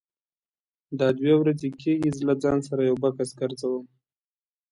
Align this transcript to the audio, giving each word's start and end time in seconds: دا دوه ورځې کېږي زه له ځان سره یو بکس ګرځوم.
دا 0.99 1.07
دوه 1.17 1.33
ورځې 1.41 1.69
کېږي 1.81 2.09
زه 2.17 2.21
له 2.29 2.35
ځان 2.43 2.59
سره 2.67 2.81
یو 2.89 2.95
بکس 3.03 3.29
ګرځوم. 3.39 3.85